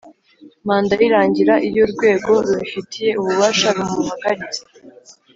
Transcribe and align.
manda 0.67 0.93
ye 0.99 1.03
irangira 1.07 1.53
iyo 1.67 1.81
urwego 1.85 2.31
rubifitiye 2.47 3.09
ububasha 3.19 3.67
rumuhagaritse 3.75 4.59